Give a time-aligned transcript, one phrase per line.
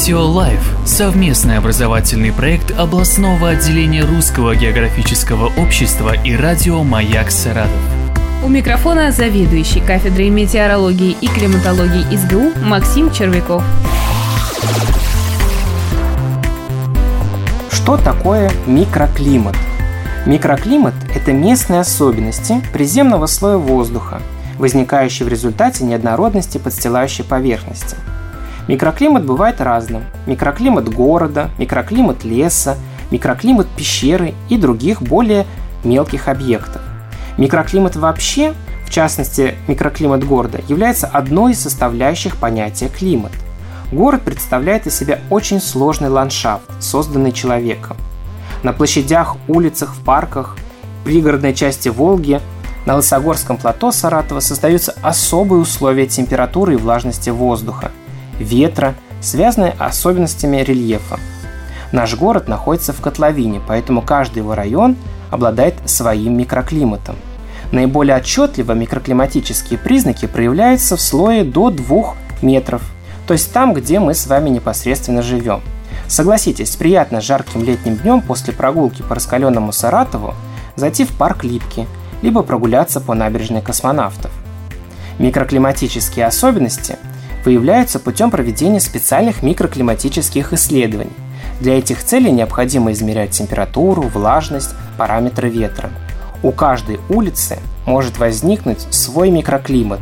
[0.00, 7.70] Радио Лайф– совместный образовательный проект областного отделения Русского географического общества и радио «Маяк Саратов».
[8.42, 13.62] У микрофона заведующий кафедрой метеорологии и климатологии СГУ Максим Червяков.
[17.70, 19.56] Что такое микроклимат?
[20.24, 24.22] Микроклимат– это местные особенности приземного слоя воздуха,
[24.56, 27.96] возникающие в результате неоднородности подстилающей поверхности.
[28.70, 30.04] Микроклимат бывает разным.
[30.26, 32.76] Микроклимат города, микроклимат леса,
[33.10, 35.44] микроклимат пещеры и других более
[35.82, 36.80] мелких объектов.
[37.36, 38.54] Микроклимат вообще,
[38.86, 43.32] в частности микроклимат города, является одной из составляющих понятия климат.
[43.90, 47.96] Город представляет из себя очень сложный ландшафт, созданный человеком.
[48.62, 50.56] На площадях, улицах, в парках,
[51.02, 52.40] пригородной части Волги,
[52.86, 57.90] на Лысогорском плато Саратова создаются особые условия температуры и влажности воздуха,
[58.40, 61.18] ветра, связанные особенностями рельефа.
[61.92, 64.96] Наш город находится в котловине, поэтому каждый его район
[65.30, 67.16] обладает своим микроклиматом.
[67.72, 72.82] Наиболее отчетливо микроклиматические признаки проявляются в слое до 2 метров,
[73.26, 75.60] то есть там, где мы с вами непосредственно живем.
[76.08, 80.34] Согласитесь, приятно жарким летним днем после прогулки по раскаленному Саратову
[80.74, 81.86] зайти в парк Липки,
[82.22, 84.32] либо прогуляться по набережной космонавтов.
[85.18, 86.98] Микроклиматические особенности
[87.44, 91.12] выявляются путем проведения специальных микроклиматических исследований.
[91.60, 95.90] Для этих целей необходимо измерять температуру, влажность, параметры ветра.
[96.42, 100.00] У каждой улицы может возникнуть свой микроклимат,